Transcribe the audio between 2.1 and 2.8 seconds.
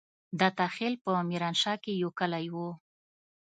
کلی وو.